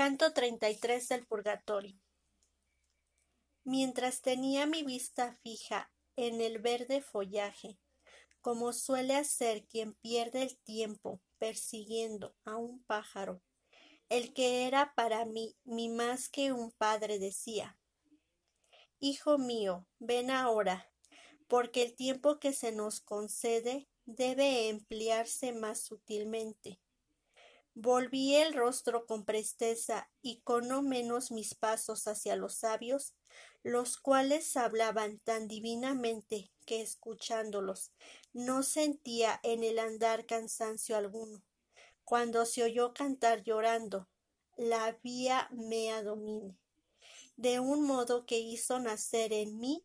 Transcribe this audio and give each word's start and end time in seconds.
Canto 0.00 0.32
33 0.32 1.10
del 1.10 1.26
Purgatorio. 1.26 2.00
Mientras 3.64 4.22
tenía 4.22 4.64
mi 4.64 4.82
vista 4.82 5.38
fija 5.42 5.92
en 6.16 6.40
el 6.40 6.58
verde 6.58 7.02
follaje, 7.02 7.78
como 8.40 8.72
suele 8.72 9.14
hacer 9.14 9.66
quien 9.66 9.92
pierde 9.92 10.42
el 10.42 10.56
tiempo 10.56 11.20
persiguiendo 11.36 12.34
a 12.46 12.56
un 12.56 12.82
pájaro, 12.84 13.42
el 14.08 14.32
que 14.32 14.66
era 14.66 14.94
para 14.94 15.26
mí 15.26 15.54
mi 15.64 15.90
más 15.90 16.30
que 16.30 16.54
un 16.54 16.72
padre 16.72 17.18
decía 17.18 17.78
Hijo 19.00 19.36
mío, 19.36 19.86
ven 19.98 20.30
ahora, 20.30 20.90
porque 21.46 21.82
el 21.82 21.94
tiempo 21.94 22.38
que 22.38 22.54
se 22.54 22.72
nos 22.72 23.02
concede 23.02 23.86
debe 24.06 24.70
emplearse 24.70 25.52
más 25.52 25.82
sutilmente 25.82 26.80
Volví 27.74 28.34
el 28.34 28.52
rostro 28.52 29.06
con 29.06 29.24
presteza 29.24 30.10
y 30.22 30.40
con 30.40 30.68
no 30.68 30.82
menos 30.82 31.30
mis 31.30 31.54
pasos 31.54 32.08
hacia 32.08 32.36
los 32.36 32.54
sabios, 32.54 33.14
los 33.62 33.96
cuales 33.96 34.56
hablaban 34.56 35.18
tan 35.18 35.46
divinamente 35.46 36.50
que 36.66 36.80
escuchándolos 36.80 37.92
no 38.32 38.62
sentía 38.62 39.38
en 39.42 39.64
el 39.64 39.78
andar 39.78 40.26
cansancio 40.26 40.96
alguno. 40.96 41.42
Cuando 42.04 42.44
se 42.44 42.64
oyó 42.64 42.92
cantar 42.92 43.44
llorando, 43.44 44.08
la 44.56 44.98
vía 45.02 45.48
mea 45.52 46.02
domine, 46.02 46.56
de 47.36 47.60
un 47.60 47.86
modo 47.86 48.26
que 48.26 48.38
hizo 48.38 48.78
nacer 48.80 49.32
en 49.32 49.58
mí 49.58 49.84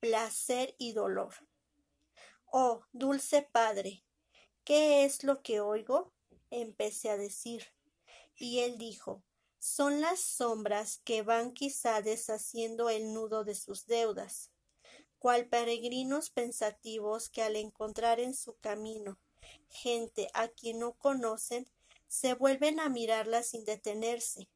placer 0.00 0.74
y 0.78 0.92
dolor. 0.92 1.34
Oh, 2.46 2.82
dulce 2.92 3.48
Padre, 3.52 4.02
¿qué 4.64 5.04
es 5.04 5.22
lo 5.22 5.42
que 5.42 5.60
oigo? 5.60 6.12
Empecé 6.50 7.10
a 7.10 7.16
decir. 7.16 7.64
Y 8.36 8.60
él 8.60 8.78
dijo 8.78 9.22
son 9.60 10.00
las 10.00 10.20
sombras 10.20 11.02
que 11.04 11.20
van 11.20 11.52
quizá 11.52 12.00
deshaciendo 12.00 12.88
el 12.88 13.12
nudo 13.12 13.44
de 13.44 13.54
sus 13.54 13.86
deudas, 13.86 14.50
cual 15.18 15.48
peregrinos 15.48 16.30
pensativos 16.30 17.28
que 17.28 17.42
al 17.42 17.56
encontrar 17.56 18.20
en 18.20 18.34
su 18.34 18.56
camino 18.56 19.18
gente 19.68 20.30
a 20.32 20.48
quien 20.48 20.78
no 20.78 20.94
conocen, 20.94 21.68
se 22.08 22.32
vuelven 22.32 22.80
a 22.80 22.88
mirarla 22.88 23.42
sin 23.42 23.66
detenerse. 23.66 24.48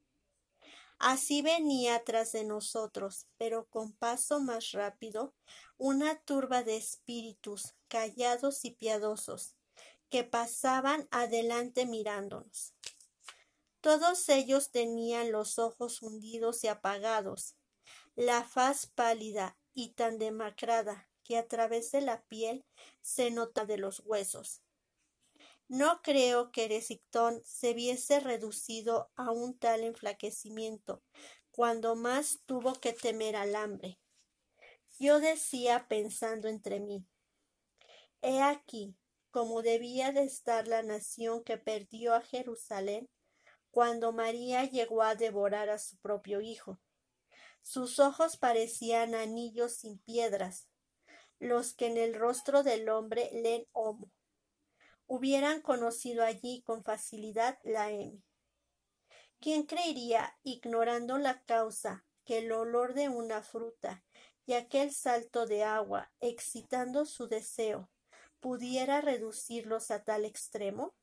Así 0.98 1.42
venía 1.42 2.02
tras 2.02 2.32
de 2.32 2.44
nosotros, 2.44 3.26
pero 3.36 3.66
con 3.68 3.92
paso 3.92 4.40
más 4.40 4.72
rápido, 4.72 5.34
una 5.76 6.18
turba 6.20 6.62
de 6.62 6.76
espíritus 6.78 7.74
callados 7.88 8.64
y 8.64 8.70
piadosos, 8.70 9.54
que 10.10 10.24
pasaban 10.24 11.08
adelante 11.10 11.86
mirándonos. 11.86 12.74
Todos 13.80 14.28
ellos 14.28 14.70
tenían 14.70 15.32
los 15.32 15.58
ojos 15.58 16.02
hundidos 16.02 16.64
y 16.64 16.68
apagados, 16.68 17.56
la 18.16 18.44
faz 18.44 18.86
pálida 18.86 19.58
y 19.74 19.90
tan 19.90 20.18
demacrada 20.18 21.08
que 21.24 21.36
a 21.36 21.48
través 21.48 21.90
de 21.90 22.00
la 22.00 22.22
piel 22.22 22.64
se 23.02 23.30
nota 23.30 23.66
de 23.66 23.78
los 23.78 24.00
huesos. 24.04 24.62
No 25.68 26.02
creo 26.02 26.52
que 26.52 26.66
Eresictón 26.66 27.42
se 27.44 27.72
viese 27.74 28.20
reducido 28.20 29.10
a 29.16 29.30
un 29.30 29.58
tal 29.58 29.82
enflaquecimiento, 29.82 31.02
cuando 31.50 31.96
más 31.96 32.40
tuvo 32.46 32.74
que 32.74 32.92
temer 32.92 33.34
al 33.36 33.56
hambre. 33.56 33.98
Yo 34.98 35.20
decía 35.20 35.86
pensando 35.88 36.48
entre 36.48 36.80
mí, 36.80 37.04
He 38.22 38.42
aquí, 38.42 38.94
como 39.34 39.62
debía 39.62 40.12
de 40.12 40.22
estar 40.22 40.68
la 40.68 40.84
nación 40.84 41.42
que 41.42 41.58
perdió 41.58 42.14
a 42.14 42.20
Jerusalén 42.20 43.10
cuando 43.72 44.12
María 44.12 44.62
llegó 44.62 45.02
a 45.02 45.16
devorar 45.16 45.70
a 45.70 45.78
su 45.78 45.98
propio 45.98 46.40
hijo. 46.40 46.78
Sus 47.60 47.98
ojos 47.98 48.36
parecían 48.36 49.12
anillos 49.16 49.74
sin 49.74 49.98
piedras, 49.98 50.68
los 51.40 51.74
que 51.74 51.88
en 51.88 51.96
el 51.96 52.14
rostro 52.14 52.62
del 52.62 52.88
hombre 52.88 53.28
leen 53.32 53.66
homo. 53.72 54.08
Hubieran 55.08 55.62
conocido 55.62 56.22
allí 56.22 56.62
con 56.62 56.84
facilidad 56.84 57.58
la 57.64 57.90
M. 57.90 58.22
¿Quién 59.40 59.64
creería, 59.64 60.38
ignorando 60.44 61.18
la 61.18 61.42
causa, 61.42 62.04
que 62.24 62.38
el 62.38 62.52
olor 62.52 62.94
de 62.94 63.08
una 63.08 63.42
fruta 63.42 64.04
y 64.46 64.52
aquel 64.52 64.92
salto 64.92 65.44
de 65.44 65.64
agua, 65.64 66.12
excitando 66.20 67.04
su 67.04 67.26
deseo, 67.26 67.90
pudiera 68.44 69.00
reducirlos 69.00 69.90
a 69.90 70.04
tal 70.04 70.26
extremo? 70.26 70.94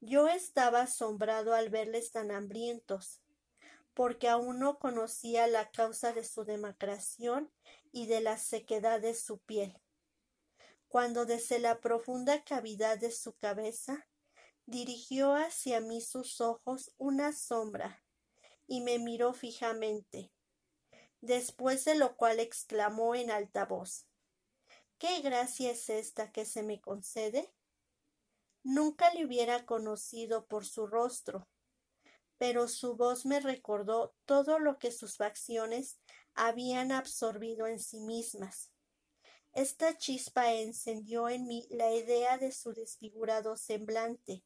Yo 0.00 0.28
estaba 0.28 0.80
asombrado 0.80 1.52
al 1.52 1.68
verles 1.68 2.10
tan 2.10 2.30
hambrientos, 2.30 3.20
porque 3.92 4.30
aún 4.30 4.58
no 4.58 4.78
conocía 4.78 5.46
la 5.46 5.70
causa 5.70 6.14
de 6.14 6.24
su 6.24 6.46
demacración 6.46 7.52
y 7.92 8.06
de 8.06 8.22
la 8.22 8.38
sequedad 8.38 8.98
de 8.98 9.12
su 9.12 9.40
piel. 9.40 9.78
Cuando 10.88 11.26
desde 11.26 11.58
la 11.58 11.82
profunda 11.82 12.42
cavidad 12.44 12.96
de 12.96 13.10
su 13.10 13.34
cabeza 13.36 14.08
dirigió 14.64 15.34
hacia 15.34 15.80
mí 15.80 16.00
sus 16.00 16.40
ojos 16.40 16.94
una 16.96 17.34
sombra 17.34 18.02
y 18.66 18.80
me 18.80 18.98
miró 18.98 19.34
fijamente, 19.34 20.32
después 21.20 21.84
de 21.84 21.94
lo 21.94 22.16
cual 22.16 22.40
exclamó 22.40 23.14
en 23.14 23.30
alta 23.30 23.66
voz 23.66 24.06
¿Qué 25.02 25.20
gracia 25.20 25.72
es 25.72 25.90
esta 25.90 26.30
que 26.30 26.44
se 26.44 26.62
me 26.62 26.80
concede? 26.80 27.52
Nunca 28.62 29.12
le 29.12 29.26
hubiera 29.26 29.66
conocido 29.66 30.46
por 30.46 30.64
su 30.64 30.86
rostro, 30.86 31.48
pero 32.38 32.68
su 32.68 32.94
voz 32.94 33.26
me 33.26 33.40
recordó 33.40 34.14
todo 34.26 34.60
lo 34.60 34.78
que 34.78 34.92
sus 34.92 35.16
facciones 35.16 35.98
habían 36.34 36.92
absorbido 36.92 37.66
en 37.66 37.80
sí 37.80 37.98
mismas. 37.98 38.70
Esta 39.52 39.98
chispa 39.98 40.52
encendió 40.52 41.28
en 41.28 41.48
mí 41.48 41.66
la 41.68 41.92
idea 41.92 42.38
de 42.38 42.52
su 42.52 42.72
desfigurado 42.72 43.56
semblante, 43.56 44.44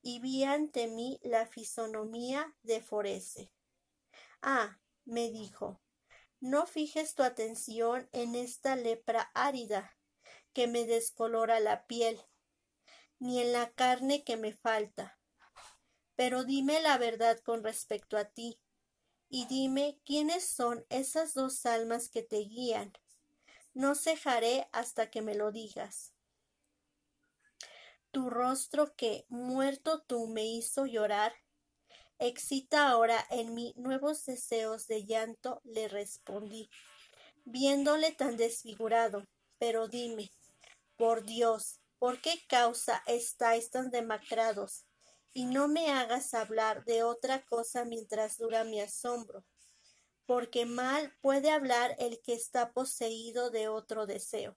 y 0.00 0.20
vi 0.20 0.44
ante 0.44 0.86
mí 0.86 1.18
la 1.24 1.44
fisonomía 1.44 2.54
de 2.62 2.80
Forese. 2.80 3.50
Ah, 4.42 4.78
me 5.04 5.32
dijo, 5.32 5.80
no 6.40 6.66
fijes 6.66 7.14
tu 7.14 7.22
atención 7.22 8.08
en 8.12 8.34
esta 8.34 8.76
lepra 8.76 9.30
árida 9.34 9.96
que 10.52 10.66
me 10.66 10.86
descolora 10.86 11.60
la 11.60 11.86
piel, 11.86 12.20
ni 13.18 13.40
en 13.40 13.52
la 13.52 13.70
carne 13.72 14.24
que 14.24 14.36
me 14.36 14.52
falta. 14.52 15.18
Pero 16.16 16.44
dime 16.44 16.80
la 16.80 16.98
verdad 16.98 17.38
con 17.40 17.62
respecto 17.62 18.16
a 18.16 18.24
ti, 18.24 18.60
y 19.28 19.46
dime 19.46 20.00
quiénes 20.04 20.48
son 20.48 20.86
esas 20.88 21.34
dos 21.34 21.66
almas 21.66 22.08
que 22.08 22.22
te 22.22 22.38
guían. 22.38 22.92
No 23.74 23.94
cejaré 23.94 24.68
hasta 24.72 25.10
que 25.10 25.22
me 25.22 25.34
lo 25.34 25.52
digas. 25.52 26.14
Tu 28.10 28.30
rostro 28.30 28.96
que, 28.96 29.26
muerto 29.28 30.02
tú, 30.02 30.28
me 30.28 30.46
hizo 30.46 30.86
llorar, 30.86 31.34
excita 32.18 32.88
ahora 32.88 33.24
en 33.30 33.54
mí 33.54 33.74
nuevos 33.76 34.24
deseos 34.24 34.86
de 34.86 35.04
llanto, 35.04 35.60
le 35.64 35.88
respondí, 35.88 36.70
viéndole 37.44 38.12
tan 38.12 38.36
desfigurado. 38.36 39.24
Pero 39.58 39.88
dime, 39.88 40.30
por 40.96 41.24
Dios, 41.24 41.80
¿por 41.98 42.20
qué 42.20 42.44
causa 42.48 43.02
estáis 43.06 43.70
tan 43.70 43.90
demacrados? 43.90 44.84
Y 45.32 45.44
no 45.46 45.68
me 45.68 45.90
hagas 45.90 46.34
hablar 46.34 46.84
de 46.84 47.02
otra 47.02 47.44
cosa 47.44 47.84
mientras 47.84 48.38
dura 48.38 48.64
mi 48.64 48.80
asombro, 48.80 49.44
porque 50.26 50.66
mal 50.66 51.14
puede 51.20 51.50
hablar 51.50 51.94
el 51.98 52.20
que 52.22 52.34
está 52.34 52.72
poseído 52.72 53.50
de 53.50 53.68
otro 53.68 54.06
deseo. 54.06 54.56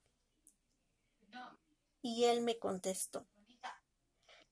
Y 2.01 2.25
él 2.25 2.41
me 2.41 2.57
contestó 2.57 3.27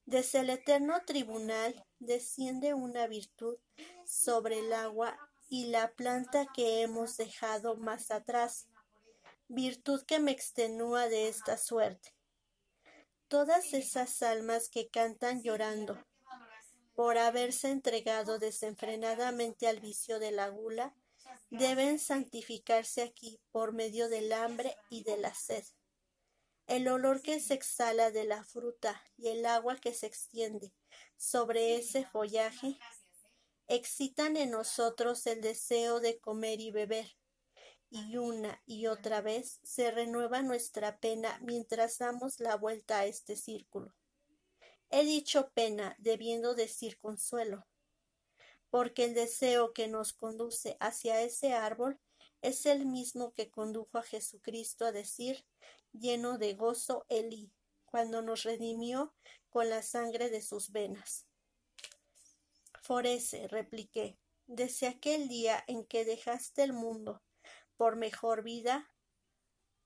desde 0.09 0.39
el 0.39 0.49
eterno 0.49 1.03
tribunal 1.05 1.85
desciende 1.99 2.73
una 2.73 3.07
virtud 3.07 3.57
sobre 4.05 4.59
el 4.59 4.73
agua 4.73 5.17
y 5.49 5.67
la 5.67 5.91
planta 5.91 6.45
que 6.53 6.81
hemos 6.81 7.17
dejado 7.17 7.75
más 7.75 8.11
atrás, 8.11 8.67
virtud 9.47 10.03
que 10.03 10.19
me 10.19 10.31
extenúa 10.31 11.07
de 11.07 11.27
esta 11.27 11.57
suerte. 11.57 12.13
Todas 13.27 13.73
esas 13.73 14.21
almas 14.23 14.69
que 14.69 14.89
cantan 14.89 15.43
llorando 15.43 16.03
por 16.95 17.17
haberse 17.17 17.69
entregado 17.71 18.39
desenfrenadamente 18.39 19.67
al 19.67 19.79
vicio 19.79 20.19
de 20.19 20.31
la 20.31 20.49
gula, 20.49 20.93
deben 21.49 21.97
santificarse 21.97 23.01
aquí 23.01 23.39
por 23.51 23.71
medio 23.71 24.09
del 24.09 24.33
hambre 24.33 24.75
y 24.89 25.03
de 25.03 25.17
la 25.17 25.33
sed. 25.33 25.63
El 26.69 26.87
olor 26.87 27.23
que 27.23 27.39
se 27.39 27.55
exhala 27.55 28.11
de 28.11 28.25
la 28.25 28.43
fruta 28.43 29.03
y 29.17 29.29
el 29.29 29.43
agua 29.47 29.77
que 29.77 29.91
se 29.91 30.05
extiende 30.05 30.71
sobre 31.17 31.77
ese 31.77 32.05
follaje 32.05 32.77
excitan 33.67 34.37
en 34.37 34.51
nosotros 34.51 35.25
el 35.25 35.41
deseo 35.41 35.99
de 35.99 36.19
comer 36.19 36.61
y 36.61 36.69
beber, 36.69 37.17
y 37.89 38.17
una 38.17 38.61
y 38.67 38.85
otra 38.85 39.19
vez 39.21 39.59
se 39.63 39.89
renueva 39.89 40.43
nuestra 40.43 40.99
pena 40.99 41.39
mientras 41.41 41.97
damos 41.97 42.39
la 42.39 42.55
vuelta 42.55 42.99
a 42.99 43.05
este 43.07 43.35
círculo. 43.35 43.95
He 44.91 45.03
dicho 45.05 45.49
pena 45.55 45.95
debiendo 45.97 46.53
decir 46.53 46.99
consuelo, 46.99 47.65
porque 48.69 49.05
el 49.05 49.15
deseo 49.15 49.73
que 49.73 49.87
nos 49.87 50.13
conduce 50.13 50.77
hacia 50.79 51.23
ese 51.23 51.53
árbol 51.53 51.99
es 52.43 52.67
el 52.67 52.85
mismo 52.85 53.33
que 53.33 53.49
condujo 53.49 53.97
a 53.97 54.03
Jesucristo 54.03 54.85
a 54.85 54.91
decir, 54.91 55.43
lleno 55.93 56.37
de 56.37 56.53
gozo, 56.53 57.05
Elí, 57.09 57.51
cuando 57.85 58.21
nos 58.21 58.43
redimió 58.43 59.13
con 59.49 59.69
la 59.69 59.81
sangre 59.81 60.29
de 60.29 60.41
sus 60.41 60.71
venas. 60.71 61.25
Forese, 62.81 63.47
repliqué, 63.47 64.17
desde 64.47 64.87
aquel 64.87 65.27
día 65.27 65.63
en 65.67 65.85
que 65.85 66.05
dejaste 66.05 66.63
el 66.63 66.73
mundo 66.73 67.21
por 67.77 67.95
mejor 67.95 68.43
vida, 68.43 68.89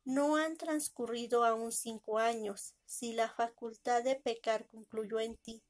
no 0.05 0.35
han 0.35 0.57
transcurrido 0.57 1.45
aún 1.45 1.71
cinco 1.71 2.17
años, 2.17 2.75
si 2.85 3.13
la 3.13 3.29
facultad 3.29 4.03
de 4.03 4.15
pecar 4.15 4.67
concluyó 4.67 5.19
en 5.19 5.37
ti, 5.37 5.63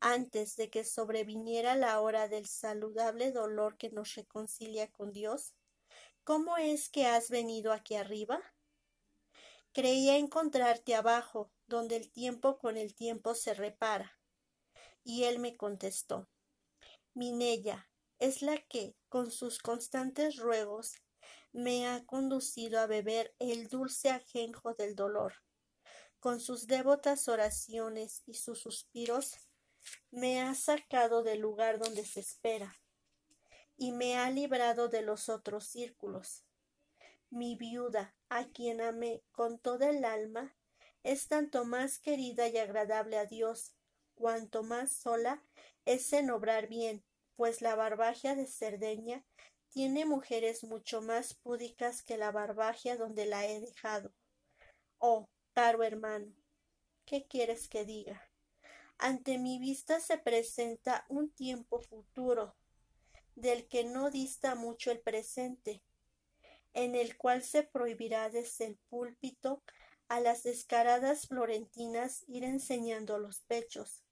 antes 0.00 0.56
de 0.56 0.70
que 0.70 0.84
sobreviniera 0.84 1.76
la 1.76 2.00
hora 2.00 2.28
del 2.28 2.46
saludable 2.46 3.32
dolor 3.32 3.76
que 3.76 3.90
nos 3.90 4.14
reconcilia 4.14 4.90
con 4.90 5.12
Dios. 5.12 5.54
¿Cómo 6.24 6.56
es 6.56 6.88
que 6.88 7.06
has 7.06 7.30
venido 7.30 7.72
aquí 7.72 7.94
arriba? 7.94 8.40
Creía 9.76 10.16
encontrarte 10.16 10.94
abajo, 10.94 11.52
donde 11.66 11.96
el 11.96 12.10
tiempo 12.10 12.56
con 12.58 12.78
el 12.78 12.94
tiempo 12.94 13.34
se 13.34 13.52
repara. 13.52 14.18
Y 15.04 15.24
él 15.24 15.38
me 15.38 15.54
contestó 15.58 16.30
Minella 17.12 17.86
es 18.18 18.40
la 18.40 18.56
que, 18.56 18.96
con 19.10 19.30
sus 19.30 19.58
constantes 19.58 20.36
ruegos, 20.36 20.94
me 21.52 21.86
ha 21.88 22.06
conducido 22.06 22.80
a 22.80 22.86
beber 22.86 23.34
el 23.38 23.68
dulce 23.68 24.08
ajenjo 24.08 24.72
del 24.72 24.94
dolor. 24.94 25.34
Con 26.20 26.40
sus 26.40 26.66
devotas 26.66 27.28
oraciones 27.28 28.22
y 28.24 28.32
sus 28.32 28.60
suspiros, 28.60 29.36
me 30.10 30.40
ha 30.40 30.54
sacado 30.54 31.22
del 31.22 31.40
lugar 31.40 31.78
donde 31.78 32.06
se 32.06 32.20
espera, 32.20 32.74
y 33.76 33.92
me 33.92 34.16
ha 34.16 34.30
librado 34.30 34.88
de 34.88 35.02
los 35.02 35.28
otros 35.28 35.66
círculos. 35.66 36.46
Mi 37.30 37.56
viuda, 37.56 38.14
a 38.28 38.44
quien 38.44 38.80
amé 38.80 39.22
con 39.32 39.58
toda 39.58 39.90
el 39.90 40.04
alma, 40.04 40.56
es 41.02 41.28
tanto 41.28 41.64
más 41.64 41.98
querida 41.98 42.48
y 42.48 42.58
agradable 42.58 43.18
a 43.18 43.26
Dios, 43.26 43.74
cuanto 44.14 44.62
más 44.62 44.92
sola 44.92 45.42
es 45.84 46.12
en 46.12 46.30
obrar 46.30 46.68
bien, 46.68 47.04
pues 47.36 47.60
la 47.60 47.74
barbagia 47.74 48.34
de 48.34 48.46
Cerdeña 48.46 49.24
tiene 49.68 50.06
mujeres 50.06 50.64
mucho 50.64 51.02
más 51.02 51.34
púdicas 51.34 52.02
que 52.02 52.16
la 52.16 52.32
barbagia 52.32 52.96
donde 52.96 53.26
la 53.26 53.46
he 53.46 53.60
dejado. 53.60 54.12
Oh, 54.98 55.28
caro 55.52 55.82
hermano, 55.82 56.32
¿qué 57.04 57.26
quieres 57.26 57.68
que 57.68 57.84
diga? 57.84 58.30
Ante 58.98 59.36
mi 59.36 59.58
vista 59.58 60.00
se 60.00 60.16
presenta 60.16 61.04
un 61.08 61.30
tiempo 61.30 61.80
futuro, 61.80 62.56
del 63.34 63.68
que 63.68 63.84
no 63.84 64.10
dista 64.10 64.54
mucho 64.54 64.90
el 64.90 65.00
presente, 65.00 65.82
en 66.76 66.94
el 66.94 67.16
cual 67.16 67.42
se 67.42 67.62
prohibirá 67.62 68.28
desde 68.28 68.66
el 68.66 68.76
púlpito 68.90 69.62
a 70.08 70.20
las 70.20 70.42
descaradas 70.42 71.26
florentinas 71.26 72.22
ir 72.28 72.44
enseñando 72.44 73.18
los 73.18 73.40
pechos. 73.40 74.04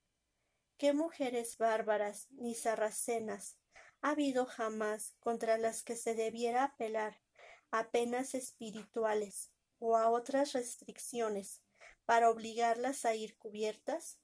¿Qué 0.78 0.94
mujeres 0.94 1.58
bárbaras 1.58 2.26
ni 2.30 2.54
sarracenas 2.54 3.58
ha 4.00 4.12
habido 4.12 4.46
jamás 4.46 5.14
contra 5.20 5.58
las 5.58 5.82
que 5.82 5.94
se 5.94 6.14
debiera 6.14 6.64
apelar 6.64 7.20
a 7.70 7.90
penas 7.90 8.34
espirituales 8.34 9.50
o 9.78 9.98
a 9.98 10.08
otras 10.08 10.54
restricciones 10.54 11.60
para 12.06 12.30
obligarlas 12.30 13.04
a 13.04 13.14
ir 13.14 13.36
cubiertas? 13.36 14.18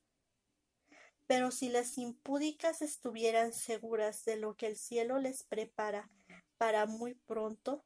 Pero 1.26 1.50
si 1.50 1.68
las 1.68 1.98
impúdicas 1.98 2.80
estuvieran 2.80 3.52
seguras 3.52 4.24
de 4.24 4.36
lo 4.36 4.56
que 4.56 4.66
el 4.66 4.76
cielo 4.76 5.18
les 5.18 5.44
prepara 5.44 6.10
para 6.56 6.86
muy 6.86 7.14
pronto, 7.14 7.84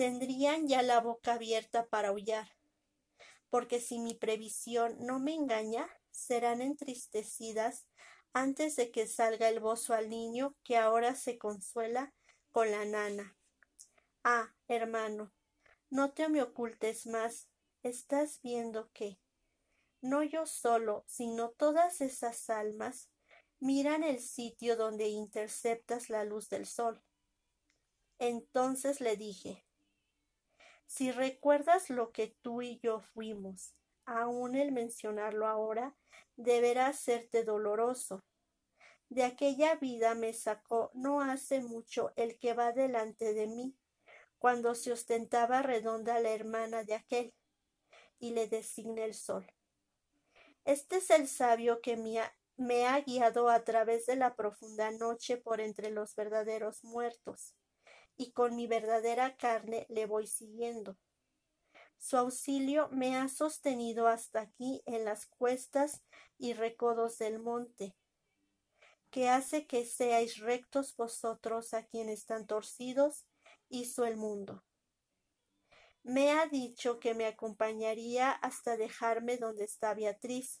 tendrían 0.00 0.66
ya 0.66 0.80
la 0.80 0.98
boca 0.98 1.34
abierta 1.34 1.86
para 1.90 2.08
aullar, 2.08 2.56
porque 3.50 3.80
si 3.80 3.98
mi 3.98 4.14
previsión 4.14 4.96
no 4.98 5.20
me 5.20 5.34
engaña, 5.34 5.90
serán 6.10 6.62
entristecidas 6.62 7.86
antes 8.32 8.76
de 8.76 8.92
que 8.92 9.06
salga 9.06 9.50
el 9.50 9.60
bozo 9.60 9.92
al 9.92 10.08
niño 10.08 10.56
que 10.64 10.78
ahora 10.78 11.14
se 11.16 11.36
consuela 11.36 12.14
con 12.50 12.70
la 12.70 12.86
nana. 12.86 13.36
Ah, 14.24 14.54
hermano, 14.68 15.34
no 15.90 16.14
te 16.14 16.30
me 16.30 16.40
ocultes 16.40 17.06
más. 17.06 17.50
Estás 17.82 18.40
viendo 18.40 18.90
que 18.94 19.20
no 20.00 20.22
yo 20.22 20.46
solo, 20.46 21.04
sino 21.08 21.50
todas 21.50 22.00
esas 22.00 22.48
almas 22.48 23.10
miran 23.58 24.02
el 24.02 24.18
sitio 24.18 24.76
donde 24.76 25.08
interceptas 25.08 26.08
la 26.08 26.24
luz 26.24 26.48
del 26.48 26.64
sol. 26.64 27.02
Entonces 28.18 29.02
le 29.02 29.18
dije 29.18 29.66
Si 30.90 31.12
recuerdas 31.12 31.88
lo 31.88 32.10
que 32.10 32.36
tú 32.42 32.62
y 32.62 32.80
yo 32.80 32.98
fuimos, 33.00 33.76
aun 34.06 34.56
el 34.56 34.72
mencionarlo 34.72 35.46
ahora 35.46 35.96
deberá 36.34 36.92
serte 36.92 37.44
doloroso. 37.44 38.24
De 39.08 39.22
aquella 39.22 39.76
vida 39.76 40.16
me 40.16 40.32
sacó 40.32 40.90
no 40.92 41.20
hace 41.20 41.60
mucho 41.60 42.12
el 42.16 42.40
que 42.40 42.54
va 42.54 42.72
delante 42.72 43.34
de 43.34 43.46
mí, 43.46 43.76
cuando 44.40 44.74
se 44.74 44.90
ostentaba 44.90 45.62
redonda 45.62 46.18
la 46.18 46.30
hermana 46.30 46.82
de 46.82 46.94
aquel, 46.94 47.34
y 48.18 48.32
le 48.32 48.48
designa 48.48 49.04
el 49.04 49.14
sol. 49.14 49.46
Este 50.64 50.96
es 50.96 51.10
el 51.10 51.28
sabio 51.28 51.80
que 51.82 51.96
me 52.56 52.86
ha 52.88 53.00
guiado 53.02 53.48
a 53.48 53.62
través 53.62 54.06
de 54.06 54.16
la 54.16 54.34
profunda 54.34 54.90
noche 54.90 55.36
por 55.36 55.60
entre 55.60 55.92
los 55.92 56.16
verdaderos 56.16 56.82
muertos, 56.82 57.54
y 58.20 58.32
con 58.32 58.54
mi 58.54 58.66
verdadera 58.66 59.34
carne 59.38 59.86
le 59.88 60.04
voy 60.04 60.26
siguiendo. 60.26 60.98
Su 61.96 62.18
auxilio 62.18 62.90
me 62.90 63.16
ha 63.16 63.30
sostenido 63.30 64.08
hasta 64.08 64.42
aquí 64.42 64.82
en 64.84 65.06
las 65.06 65.24
cuestas 65.24 66.02
y 66.36 66.52
recodos 66.52 67.16
del 67.16 67.38
monte, 67.38 67.96
que 69.10 69.30
hace 69.30 69.66
que 69.66 69.86
seáis 69.86 70.36
rectos 70.36 70.94
vosotros 70.96 71.72
a 71.72 71.86
quienes 71.86 72.26
tan 72.26 72.46
torcidos 72.46 73.24
hizo 73.70 74.04
el 74.04 74.18
mundo. 74.18 74.64
Me 76.02 76.32
ha 76.32 76.46
dicho 76.46 77.00
que 77.00 77.14
me 77.14 77.24
acompañaría 77.24 78.32
hasta 78.32 78.76
dejarme 78.76 79.38
donde 79.38 79.64
está 79.64 79.94
Beatriz. 79.94 80.60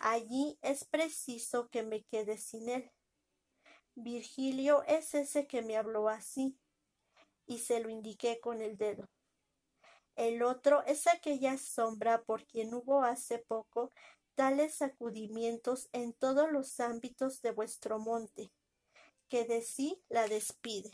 Allí 0.00 0.58
es 0.60 0.84
preciso 0.84 1.68
que 1.68 1.84
me 1.84 2.02
quede 2.02 2.36
sin 2.36 2.68
él. 2.68 2.90
Virgilio 3.94 4.82
es 4.88 5.14
ese 5.14 5.46
que 5.46 5.62
me 5.62 5.76
habló 5.76 6.08
así, 6.08 6.58
y 7.46 7.58
se 7.58 7.80
lo 7.80 7.88
indiqué 7.88 8.40
con 8.40 8.60
el 8.60 8.76
dedo. 8.76 9.08
El 10.16 10.42
otro 10.42 10.84
es 10.86 11.06
aquella 11.06 11.58
sombra 11.58 12.22
por 12.22 12.46
quien 12.46 12.72
hubo 12.72 13.02
hace 13.02 13.38
poco 13.38 13.90
tales 14.34 14.76
sacudimientos 14.76 15.88
en 15.92 16.12
todos 16.12 16.50
los 16.50 16.80
ámbitos 16.80 17.42
de 17.42 17.52
vuestro 17.52 17.98
monte, 17.98 18.50
que 19.28 19.44
de 19.44 19.62
sí 19.62 20.02
la 20.08 20.28
despide. 20.28 20.90